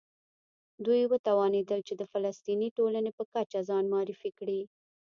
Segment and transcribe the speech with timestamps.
[0.85, 4.61] دوی وتوانېدل چې د فلسطیني ټولنې په کچه ځان معرفي کړي.